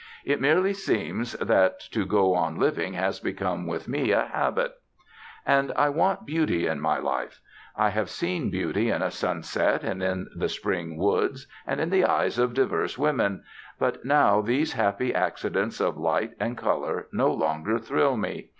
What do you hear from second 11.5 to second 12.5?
and in the eyes